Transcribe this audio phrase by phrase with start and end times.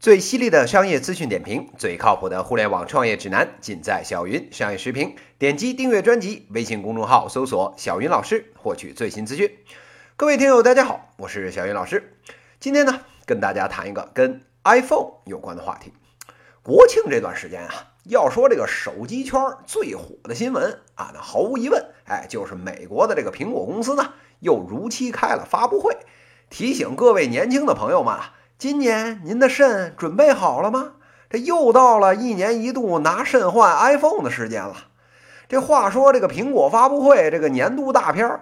[0.00, 5.14] 最犀利的商业资讯点评，最靠谱的互联网创业指南，尽在小云商业时评。
[5.38, 9.58] 点击订阅专辑，微信公众号搜索“小云老师”，获取最新资讯。
[10.16, 12.16] 各位听友，大家好，我是小云老师。
[12.58, 15.92] 今天呢，跟大家谈一个跟 iPhone 有关的话题。
[16.62, 25.94] 国庆这段时间啊，要说这个手机圈最火的新闻啊，那毫无疑问，哎，就是美国的这个苹果公司呢，又如期开了发布会，
[26.48, 28.36] 提醒各位年轻的朋友们啊。
[28.60, 30.92] 今年您的肾准备好了吗？
[31.30, 34.76] 这又到了一年一度拿肾换 iPhone 的时间了。
[35.48, 38.40] 这话说，这个苹果发布会这个年度大片儿，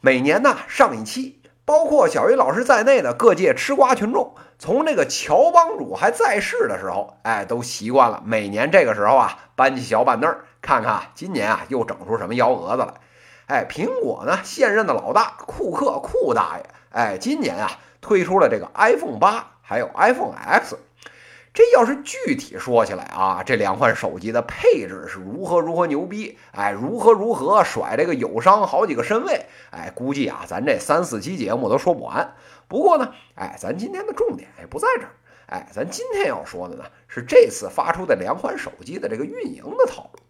[0.00, 12.92] 每年呢上一期，包括小鱼老师在内的各界吃瓜群众，从这个乔帮主还在世的时候，哎，都习惯了每年这个时候啊，搬起小板凳儿看看今年啊又整出什么幺蛾子来。
[13.46, 17.70] 哎，苹果呢现任的老大库克库大爷，哎，今年啊。
[18.06, 20.76] 推出了这个 iPhone 八，还有 iPhone X，
[21.54, 32.34] 这要是具体说起来啊，这两款手机的配置是如何如何牛逼，哎，如何如何甩这个友商好几个身位，哎，估计啊，咱这三四期节目都说不完。
[32.68, 35.08] 不过呢，哎，咱今天的重点也不在这儿，
[35.46, 40.20] 哎，咱今天要说的呢是这次发出的两款手机的这个运营的套路。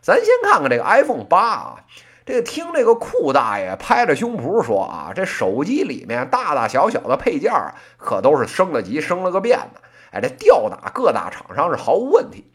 [0.00, 1.84] 咱先看看这个 iPhone 八啊。
[2.26, 9.80] 这听这个库大爷拍着胸脯说啊，这手机里面大大小小的配件啊，可都是升了级、升了个遍的。
[10.12, 12.50] 哎，这吊打各大厂商是毫无问题。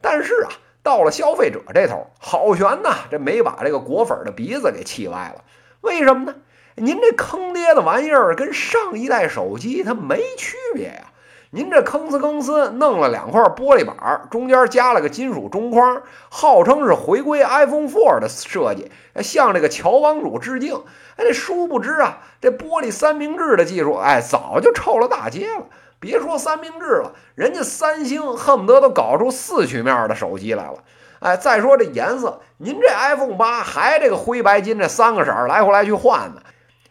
[0.00, 0.48] 但是啊，
[0.82, 5.44] 到了消费者这头，好悬呐，这没把这个果粉的鼻子给气歪了。
[5.80, 6.34] 为什么呢？
[6.76, 11.12] 您这坑爹的玩意儿跟上一代手机它没区别呀。
[11.50, 18.90] 您这吭哧吭哧弄了两块玻璃板，中间加了个金属中框，号称是回归 iPhone 4的设计，
[19.22, 20.74] 向这个乔帮主致敬。
[21.16, 25.64] 哎，这殊不知啊，这玻璃三明治的技术，哎，早就臭了大街了。
[25.98, 30.74] 别说三明治了，人家三星恨不得都搞出四曲面的手机来了。
[31.20, 36.42] 哎，再说这颜色，您这 iPhone 八还这个灰白金这三个色儿来回来去换呢。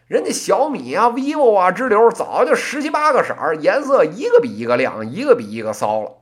[0.08, 6.12] 人家小米啊、vivo 啊、直流早就十七八个色儿，颜色一个比一个亮，一个比一个骚了。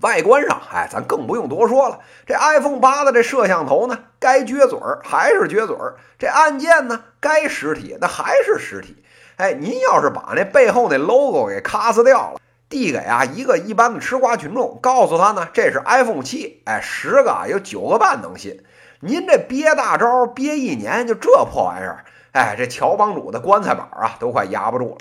[0.00, 1.98] 外观上，哎，咱更不用多说了。
[2.24, 9.02] 这 iPhone 八的这摄像头呢，该撅嘴儿还是撅嘴儿；这按键呢，该实体那还是实体。
[9.38, 18.62] 哎，您要是把那背后那 logo 给咔撕掉了，递给啊一个一般的吃瓜群众，告诉他呢，这是 iPhone 七，哎，十个有九个半能信。
[19.00, 22.04] 您这憋大招憋一年，就这破玩意儿。
[22.32, 24.98] 哎，这乔帮主的棺材板啊，都快压不住了。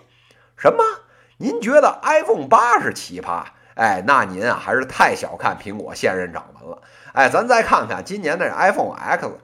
[0.57, 0.83] 什么？
[1.37, 3.43] 您觉得 iPhone 八是奇葩？
[3.75, 6.81] 哎，那您啊还是太小看苹果现任掌门了。
[7.13, 9.39] 哎，咱再看看今年的 iPhone X，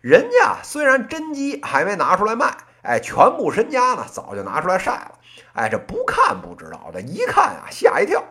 [0.00, 5.12] 人家虽然真机还没拿出来卖，哎，全部身家呢早就拿出来晒了。
[5.54, 8.22] 哎，这不看不知道这，一看啊吓一跳。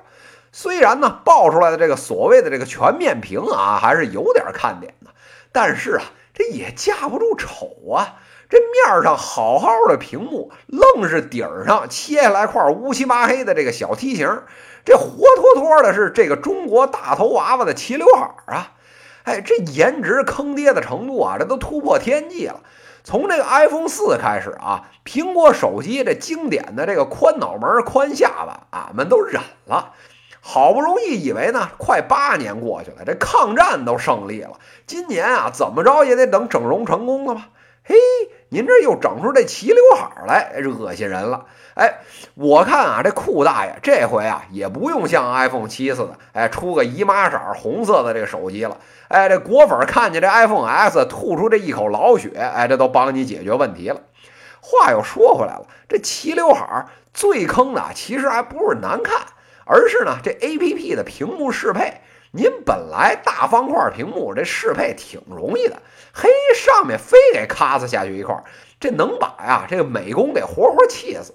[0.53, 5.11] 虽然呢爆出来的这个所谓的这个全面屏啊，还是有点看点的，
[5.51, 6.03] 但是啊
[6.33, 8.15] 这也架不住丑啊。
[8.49, 14.41] 这面上好好的屏幕，愣是顶上切下来块乌漆麻黑的这个小梯形，
[14.83, 15.05] 这活
[15.35, 18.71] 脱脱的是这个中国大头娃娃的齐刘海啊！
[19.23, 22.61] 哎，这颜值坑爹的程度啊，这都突破天际了。
[23.03, 29.93] 从这个 iPhone 四开始啊，苹果手机这经典的这个宽脑门、宽下巴，俺们都忍了。
[30.41, 34.53] 好不容易以为呢，快八年过去了，这抗战都胜利了，
[34.87, 37.49] 今年啊，怎么着也得等整容成功了吧？
[37.83, 37.95] 嘿，
[38.51, 41.45] 您这又整出这齐刘海来，恶心人了！
[41.75, 41.99] 哎，
[42.33, 48.77] 我看啊，这库大爷这回啊也不用像 iPhone 七似的，哎，出个姨妈色红色的这个手机了。
[49.07, 54.01] 哎，这果粉看见这 iPhone X 吐出这一口老血，哎，这都帮你解决问题了。
[54.61, 59.21] 话又说回来了，这齐刘海最坑的其实还不是难看，
[59.65, 62.01] 而是呢这 APP 的屏幕适配。
[62.31, 65.81] 您本来大方块屏幕这适配挺容易的，
[66.13, 68.35] 嘿，上面非给咔嚓下去一块，
[68.79, 71.33] 这能把呀这个美工给活活气死。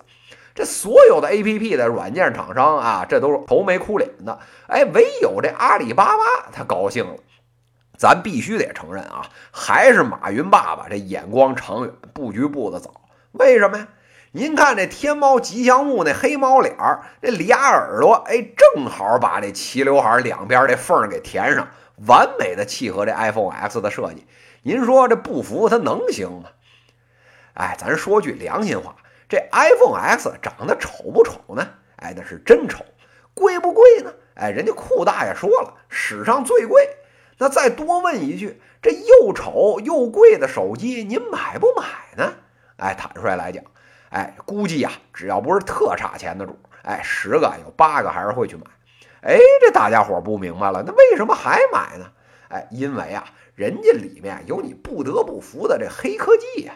[0.55, 4.39] 这所有的 A P P 的软件厂商啊，这都是愁眉苦脸的。
[4.69, 7.17] 哎，唯有这阿里巴巴他高兴了。
[7.99, 12.93] 咱必须得承认啊，还是马云爸爸这眼光长远，布局布的早。
[13.33, 13.89] 为什么呀？
[14.37, 18.45] 您看这天猫吉祥物那黑猫脸儿，这俩耳朵，哎，
[18.75, 21.69] 正好把这齐刘海两边这缝给填上，
[22.09, 24.27] 完美的契合这 iPhone X 的设计。
[24.63, 26.49] 您说这不服它能行吗？
[27.53, 28.97] 哎，咱说句良心话，
[29.29, 31.69] 这 iPhone X 长得丑不丑呢？
[31.95, 32.85] 哎，那是真丑。
[33.35, 34.13] 贵不贵呢？
[34.35, 36.85] 哎，人家库大爷说了，史上最贵。
[37.39, 41.85] 那再多问一句，这又丑又贵的手机，您买不买
[42.17, 42.33] 呢？
[42.79, 43.63] 哎，坦率来讲。
[44.15, 48.63] 哎，估计呀，只要不是特差钱的主，哎，十个有八个还是会去买。
[49.23, 52.07] 哎，这大家伙不明白了，那为什么还买呢？
[52.49, 53.25] 哎，因为啊，
[53.57, 56.75] 人家里面有你不得不服的这黑科技呀。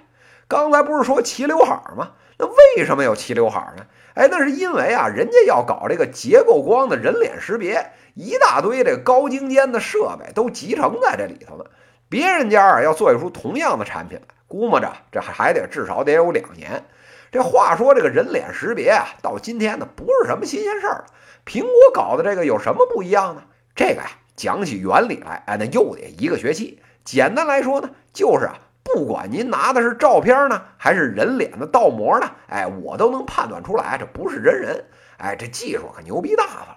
[0.49, 2.11] 刚才不是说齐刘海吗？
[2.39, 3.87] 那为什么有齐刘海呢？
[4.15, 11.65] 哎，那是因为啊，人家要搞这个结构光的人脸识别，一大堆这高精尖的设备都集成在这里头呢。
[12.09, 16.85] 别人家啊要做一出同样的产品来，估摸着这还还得至少得有两年。
[17.31, 21.07] 这话说，这个人脸识别啊，到今天呢不是什么新鲜事儿了。
[21.45, 23.43] 苹果搞的这个有什么不一样呢？
[23.75, 26.81] 这个呀，讲起原理来，哎，那又得一个学期。
[27.05, 34.87] 简单来说呢，就是啊，不管您拿的是照片呢，还是人脸的倒模呢，哎，我都能判断出来，这不是真人。
[35.17, 36.77] 哎，这技术可牛逼大发了。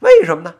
[0.00, 0.54] 为什么呢？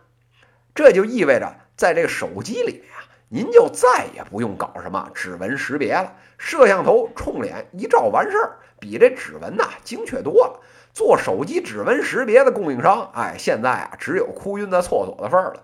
[0.74, 3.01] 这就意味着，在这个手机里面啊，
[3.34, 8.58] 您就再也不用搞什么指纹识别了，摄像头冲脸一照完事儿。
[8.78, 10.60] 比这指纹呐精确多了。
[10.92, 15.62] 做手机指纹识别的供应商，哎，现在啊只有哭晕在厕所的份儿了。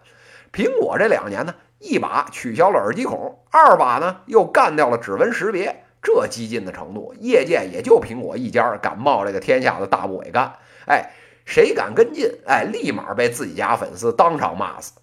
[0.50, 10.54] 苹果这两年呢，一把取消了耳机孔，二把呢又干掉了指纹识别，这激进的程度，业界也就苹果一家敢冒这个天下的大不韪干。
[10.86, 11.10] 哎，
[11.44, 14.94] 谁敢跟进，哎，立马被自己家粉丝当场骂死。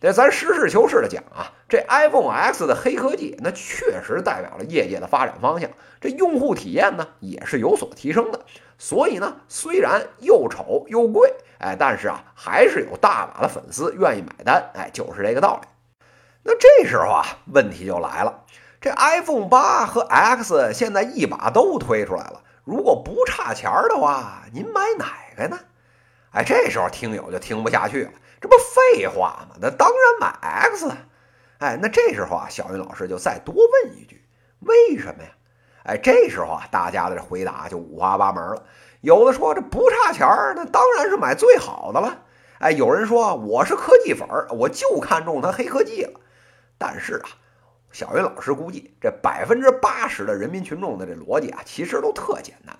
[0.00, 5.68] 这咱实事求是的讲啊，这 iPhone X 的黑科技，那确实代表了业界的发展方向。
[6.00, 8.42] 这用户体验呢，也是有所提升的。
[8.78, 14.70] 所以呢，虽然又丑又贵，哎，但是啊，还是有大把的粉丝愿意买单。
[14.74, 15.68] 哎，就是这个道理。
[16.44, 18.44] 那这时候啊，问题就来了：
[18.80, 25.58] 这 iPhone 八和 X 现在一把都推出来了，如果不差钱的话，您买哪个呢？
[26.32, 28.10] 哎，这时候听友就听不下去了。
[28.40, 29.56] 这不废话吗？
[29.60, 30.90] 那当然买 X。
[31.58, 34.22] 哎，那这时候啊，小云老师就再多问一句：
[34.60, 35.30] 为什么呀？
[35.84, 38.64] 哎，这时候啊，大家的回答就五花八门了。
[39.00, 42.24] 有的说这不差钱儿，那当然是买最好的了。
[42.60, 46.20] 哎，有人说我是科技粉儿，我就看中它黑科技了。
[46.76, 47.30] 但是啊，
[47.90, 52.78] 小云老师估计这百分之八十的人民群众的这逻辑啊，其实都特简单。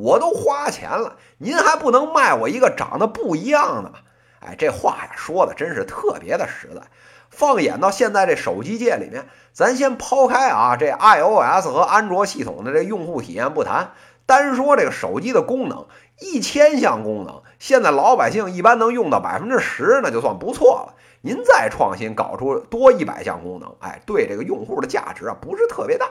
[0.00, 3.98] 我都花钱了，您还不能卖我一个长得不一样的吗？
[4.38, 6.82] 哎，这话呀说的真是特别的实在。
[7.30, 13.90] 放眼到现在这手机界里面，咱先抛开啊这 iOS 和安卓系统的这用户体验不谈，
[14.24, 15.88] 单说这个手机的功能，
[16.20, 20.94] 一千项功能，现在老百姓一般能用到百分之十，那就算不错了。
[21.22, 26.06] 您再创新搞出多一百项功能，哎，对这个用户的价值啊不是特别大。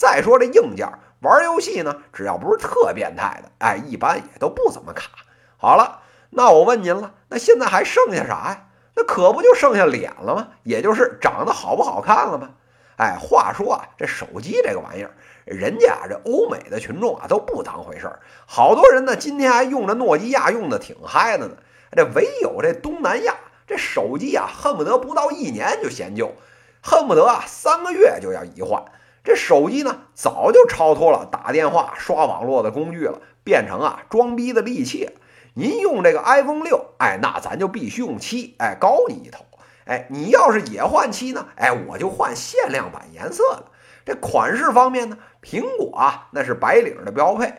[0.00, 5.10] 再说这硬件，玩游戏呢，只要不是特变态的，哎，一般也都不怎么卡。
[5.58, 6.00] 好了。
[6.32, 8.68] 那我问您了，那现在还剩下啥呀？
[8.94, 10.48] 那可不就剩下脸了吗？
[10.62, 12.50] 也就是长得好不好看了吗？
[12.96, 15.10] 哎，话说啊，这手机这个玩意儿，
[15.44, 21.56] 人家啊这欧美的群众啊都不当回事儿，好多人呢今天还用着诺基亚，用的挺嗨的呢。
[21.92, 23.34] 这唯有这东南亚，
[23.66, 26.32] 这手机啊恨不得不到一年就嫌旧，
[26.80, 28.84] 恨不得啊三个月就要一换。
[29.22, 35.10] 这手机呢早就超脱了打电话、刷网络的工具了，变成啊装逼的利器。
[35.54, 39.44] 您用这个 iPhone 六，哎，那咱就必须用七，哎，高你一头，
[39.84, 43.64] 哎，你要是也换七呢，哎，我就换限量版颜色的。
[44.06, 47.52] 这款式方面呢，苹果啊那是白领的标配，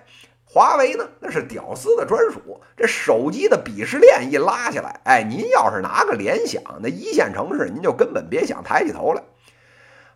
[0.46, 2.62] 华为呢那是屌丝的专属。
[2.76, 9.22] 这手机的鄙视链一拉下来，哎，您要是拿个联想，那一线城市您就根本别想抬起头来。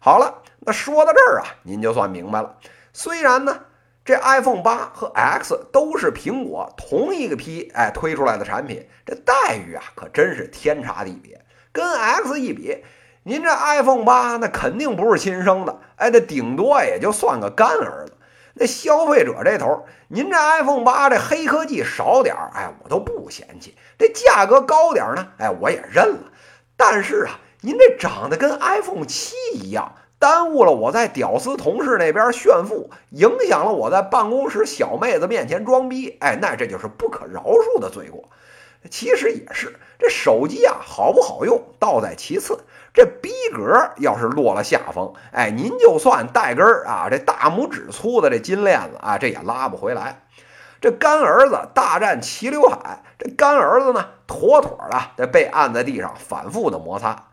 [0.05, 2.57] 好了，那说到这儿啊，您就算明白了。
[2.93, 3.61] 虽然呢。
[4.03, 11.43] 这 iPhone 八和 X 都是苹果同一个批哎推出来的产品，这待遇啊可真是天差地别。
[11.71, 12.83] 跟 X 一比，
[13.23, 18.13] 您这 iPhone 八那肯定不是亲生的，哎，那顶多也就算个干儿子。
[18.53, 26.31] 那消费者这头，您这 iPhone 八这黑科技少点儿，哎，我都不嫌弃；这价格高点儿呢，哎，我也认了。
[26.77, 29.93] 但是啊，您这长得跟 iPhone 七一样。
[30.19, 38.23] 耽误了我在屌丝同事那边炫富，影响了我在办公室小妹子面前装逼，哎，那这就是不可饶恕的罪过。
[38.89, 42.59] 其实也是，这手机啊好不好用倒在其次，
[42.93, 50.21] 这逼格要是落了下风，哎，您就算带根儿啊这大拇指粗的这金链子啊，这也拉不回来。
[50.81, 57.27] 这干儿子大战齐刘海，这干儿子呢妥妥的得被按在地上反复的摩擦。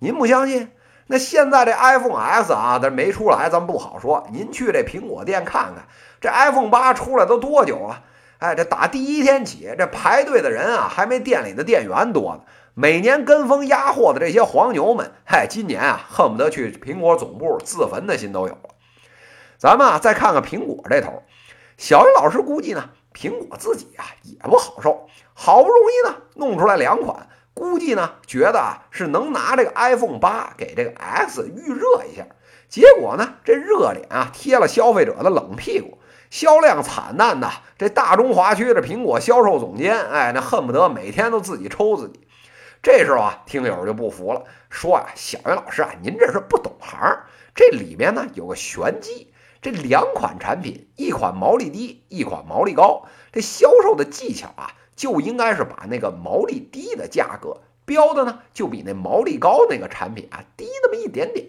[0.00, 0.70] 您不相信？
[1.08, 4.26] 那现在这 iPhone X 啊，这没出来，咱不好说。
[4.30, 5.86] 您去这苹果店看看，
[6.20, 8.04] 这 iPhone 八出来都多久了？
[8.38, 12.42] 哎，这打第一天起，这排队的人啊，还没店里的店员多呢。
[12.74, 18.70] 每年跟风压货的这些黄牛们，嗨，今年啊，恨不得去苹果总部自焚的心都有了。
[19.56, 21.24] 咱们啊，再看看苹果这头，
[21.76, 27.26] 小鱼老师估计呢，苹果自己啊也不好受，好不容易呢弄出来两款，
[27.58, 32.24] 估计呢觉得啊是能拿这个 iPhone 八给这个 X 预热一下，
[32.68, 35.98] 结果呢这热脸啊贴了消费者的冷屁股，
[36.30, 42.20] 销量惨淡呐这大中华区的苹果销售总监，哎，那恨不得每天都自己抽自己。
[42.80, 47.24] 这时候啊，听友就不服了，说啊，小云老师啊，您这是不懂行，
[47.56, 49.32] 这里面呢有个玄机。
[49.60, 53.06] 这两款产品，一款毛利低，一款毛利高。
[53.32, 61.46] 这销售的技巧啊，就应该是把那个毛利低的价格标的呢，就比那毛利高那个产品啊低那么一点点。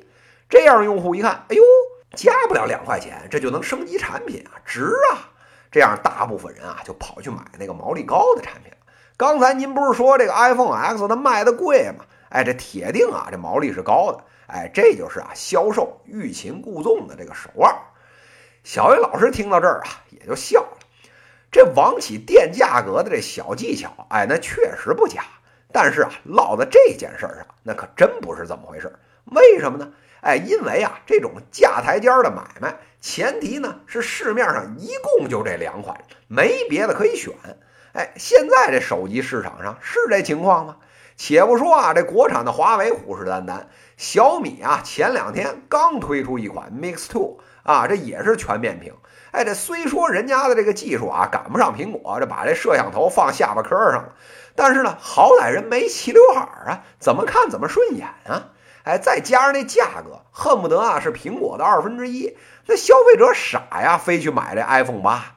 [0.47, 1.63] 这样用户一看，哎呦，
[2.15, 5.33] 加不了两块钱，这就能升级产品啊，值啊！
[5.71, 8.77] 这样大部分人啊就跑去买那个毛利高的产品了。
[9.17, 12.05] 刚才您不是说这个 iPhone X 它卖的贵吗？
[12.29, 14.23] 哎，这铁定啊，这毛利是高的。
[14.45, 17.75] 哎，这就是啊，销售欲擒故纵的这个手腕。
[18.63, 20.63] 小云老师听到这儿啊，也就笑。
[21.51, 25.23] 这王起垫价格的这小技巧，哎，那确实不假。
[25.71, 28.91] 但是啊，落在这件事上，那可真不是这么回事。
[29.25, 29.91] 为什么呢？
[30.21, 37.33] 哎，因为啊，这种架台阶的买卖，前提呢是市面上一共就这两款，没别的可以选。
[37.93, 40.77] 哎，现在这手机市场上是这情况吗？
[41.19, 43.63] 且不说啊，这国产的华为虎视眈眈，
[43.97, 47.41] 小米啊，前两天刚推出一款 Mix Two。
[47.63, 48.95] 啊，这也是全面屏。
[49.31, 54.13] 哎，这虽说人家的这个技术啊赶不上苹果，这把这摄像头放下巴颏上了，
[54.55, 58.47] 但是呢，好歹人没齐刘海啊，怎么看怎么顺眼啊！
[58.85, 62.35] 哎，再加上那价格，恨不得啊是苹果的二分之一，
[62.65, 65.35] 那消费者傻呀，非去买这 iPhone 八。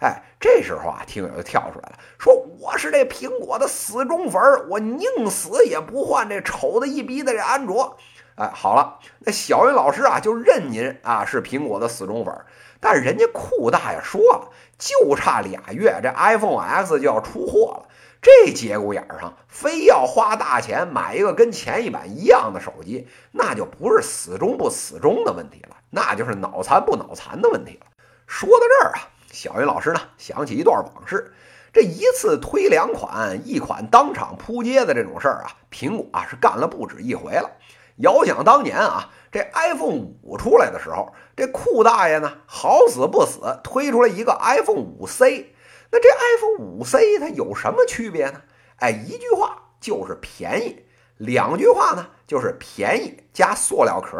[0.00, 7.98] 哎，这时候啊，听友就跳出来了，说我是这苹果的死忠粉，我宁死也不换这丑的一逼的这安卓。
[8.36, 12.34] 哎，好了，那小云老师啊，就认您啊是苹果的死忠粉。
[12.80, 17.88] 但人家库大爷说了，就差俩月，这 iPhone X 就要出货了。
[18.22, 27.86] 这节骨眼上，非要花大钱买一个跟前一版一样的手机，那就不是死忠不死忠的问题了，那就是脑残不脑残的问题了。
[28.26, 31.32] 说到这儿啊，小云老师呢想起一段往事，
[31.72, 37.50] 这一次推两款，一款当场扑街的这种事儿啊，苹果啊是干了不止一回了。
[37.96, 45.54] 遥想当年啊，这 iPhone 五出来的时候，这库大爷呢好死不死推出来一个 iPhone 五 C。
[45.92, 48.40] 那这 iPhone 五 C 它有什么区别呢？
[48.76, 50.84] 哎，一句话就是便宜，
[51.18, 54.16] 两句话呢就是便宜加塑料壳。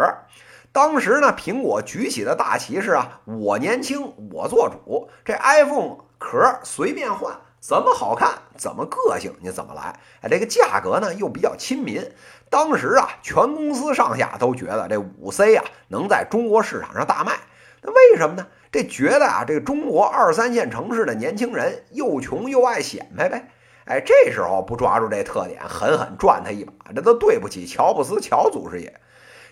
[0.72, 7.34] 当时呢，苹果举起的大旗是啊，我年轻我做主，这 iPhone 壳随便换。
[7.60, 10.00] 怎么好看，怎么个性，你怎么来？
[10.22, 12.10] 哎，这个价格呢又比较亲民。
[12.48, 17.38] 当时啊，全公司上下都觉得这五 C 啊能在中国市场上大卖。
[17.82, 18.46] 那为什么呢？
[18.72, 23.50] 这觉得啊，这个中国二三线城市的年轻人又穷又爱显摆呗。
[23.84, 28.98] 哎，这时候不抓住这特点，狠狠赚他一把，这都对不起乔布斯乔祖师爷。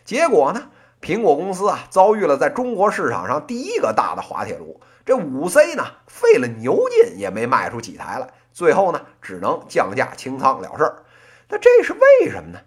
[0.06, 0.70] 结果呢，
[1.00, 4.81] 苹果公司啊遭遇了在中国市场上第一个大的滑铁卢。
[5.07, 11.02] 这五 C 呢，费了牛劲也没卖出几台来，最后呢，只能降价清仓了事儿。
[11.49, 12.61] 那这是为什么呢？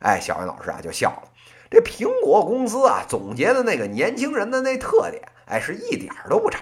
[0.00, 1.28] 哎，小云老师啊就笑了。
[1.70, 6.60] 这苹果公司啊总结的那个年轻人的那特点，哎，是一点儿都不差。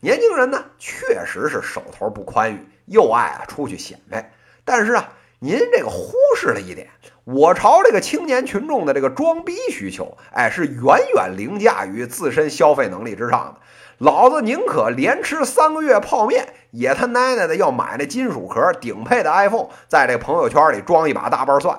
[0.00, 4.32] 年轻人呢，确实是手头不宽裕，又爱啊出去显摆。
[4.64, 5.12] 但是啊，
[5.44, 6.88] 您这个忽视了一点，
[7.24, 13.60] 我朝这个青年群众的这个装逼需求，哎，是远远凌驾于自身消费能力之上的。
[13.98, 21.76] 老子宁可连吃三个月泡面，也他奶奶的要买那金属壳顶配的 iPhone，在这朋友圈里装一把大瓣蒜。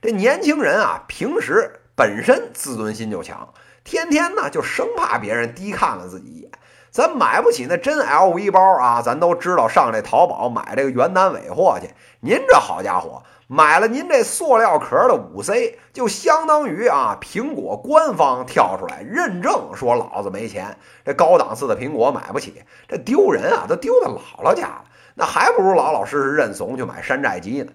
[0.00, 3.52] 这年轻人啊，平时本身自尊心就强，
[3.84, 6.50] 天天呢就生怕别人低看了自己一眼。
[6.94, 11.90] 咱买不起那真 LV 包啊，咱都知道上这淘宝买这个原单尾货去。
[12.20, 13.24] 您这好家伙！
[13.48, 24.84] 买了您这塑料壳的五 C，就相当于啊，苹果官方跳出来认证说老子没钱，这高档次的苹果买不起，这丢人啊，都丢到姥姥家了，
[25.16, 27.72] 那还不如老老实实认怂去买山寨机呢。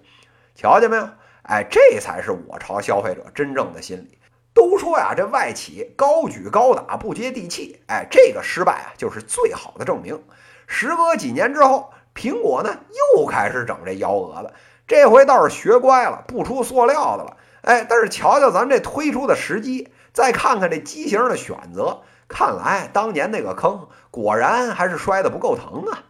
[0.54, 1.06] 瞧见没有？
[1.42, 4.18] 哎，这才是我朝消费者真正的心理。
[4.52, 10.22] 都说呀，这外企高举高打不接地气，哎，这个失败啊，就是最好的证明。
[10.66, 12.76] 时隔几年之后，苹果呢
[13.16, 14.52] 又开始整这幺蛾子。
[14.86, 17.36] 这回倒是学乖了，不出塑料的了。
[17.62, 26.04] 哎，但是瞧瞧咱这推出的时机，再看看这机型的选择，看来当年那个坑果然还是摔得不够疼啊。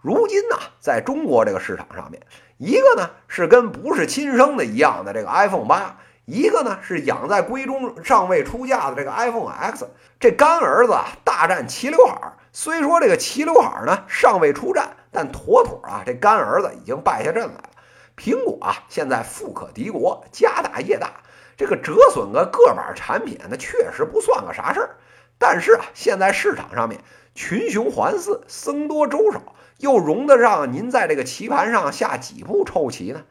[0.00, 2.22] 如今呢，在中国这个市场上面，
[2.56, 5.98] 一个呢是跟不是亲生的一样的这个 iPhone 八，
[6.30, 9.88] 一个呢是养在闺中尚未出嫁的这个 iPhone X，
[10.20, 12.32] 这干儿子啊大战齐刘海儿。
[12.52, 17.70] 虽说这个齐刘海儿呢尚未出战，但妥妥啊这干儿子已经败下阵来了。
[18.16, 21.10] 苹果啊现在富可敌国，家大业大，
[21.56, 24.90] 这个折损个个把产品那确实不算个啥事儿。
[25.36, 27.00] 但是啊现在市场上面
[27.34, 29.42] 群雄环伺，僧多粥少，
[29.78, 33.24] 又容得让您在这个棋盘上下几步臭棋呢？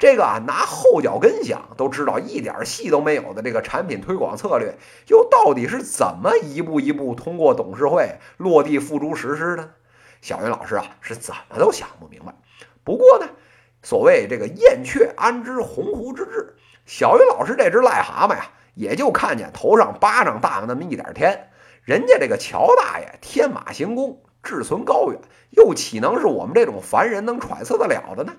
[0.00, 4.74] 这个啊，拿后脚跟想都知道一点戏都没有的这个产品推广策略，
[5.08, 9.74] 又到底是怎么一步一步通过董事会落地付诸实施的？
[10.22, 12.34] 小云老师啊，是怎么都想不明白。
[12.82, 13.28] 不过呢，
[13.82, 21.50] 所谓这个燕雀安知鸿鹄之志，小云老师这只癞蛤蟆呀，也就看见头上巴掌大那么一点天。
[21.84, 28.32] 人家这个乔大爷天马行空，志存高远，又岂能是我们这种凡人能揣测得了的呢？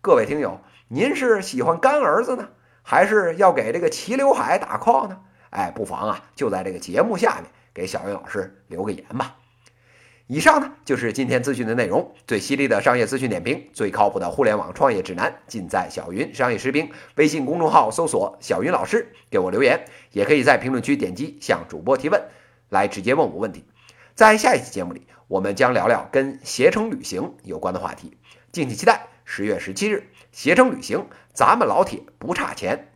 [0.00, 0.60] 各位听友。
[0.90, 2.48] 您是喜欢干儿子呢，
[2.82, 5.20] 还是要给这个齐刘海打 call 呢？
[5.50, 9.36] 哎，不妨啊，就在这个节目下面给小云老师留个言吧。
[10.26, 22.22] 以上呢就是今天资讯的内容，最犀利的商业资讯点评，最靠谱的互联网创业指南，尽在小云商业视频微信公众号搜索“小云老师”，给我留言，也可以在评论区点击向主播提问，
[22.70, 23.64] 来直接问我问题。
[24.14, 28.16] 在下一期节目里，我们将聊聊跟携程旅行有关的话题，
[28.52, 29.06] 敬请期待。
[29.30, 30.08] 十月十七日。
[30.32, 32.90] 携程旅行，咱们老铁不差钱。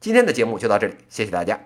[0.00, 1.60] 今天的节目就到这里，谢谢大家。